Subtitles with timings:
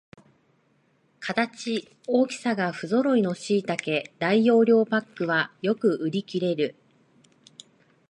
[1.19, 6.73] 形、大きさがふぞろいのしいたけ大容量パックはよく売りきれる